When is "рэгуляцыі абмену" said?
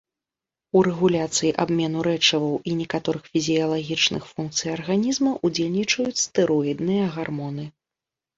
0.85-1.99